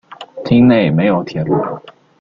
[0.43, 1.55] 町内没有铁路。